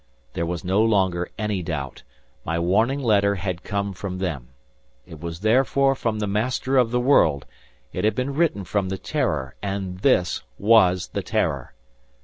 [0.33, 2.01] There was no longer any doubt,
[2.43, 4.47] my warning letter had come from them.
[5.05, 7.45] It was therefore from the "Master of the World";
[7.93, 11.75] it had been written from the "Terror" and this was the "Terror."